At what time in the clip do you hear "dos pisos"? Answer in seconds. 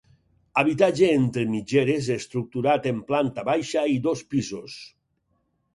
4.09-4.85